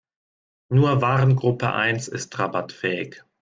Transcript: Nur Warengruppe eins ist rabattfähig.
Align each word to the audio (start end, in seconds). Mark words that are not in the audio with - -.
Nur 0.69 1.03
Warengruppe 1.03 1.73
eins 1.73 2.07
ist 2.07 2.39
rabattfähig. 2.39 3.21